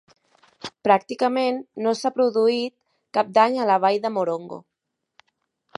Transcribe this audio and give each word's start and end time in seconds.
Pràcticament 0.87 1.59
no 1.87 1.93
s'ha 1.99 2.11
produït 2.17 2.75
cap 3.19 3.31
dany 3.41 3.61
a 3.61 3.67
la 3.73 3.79
vall 3.85 4.01
de 4.07 4.13
Morongo. 4.17 4.61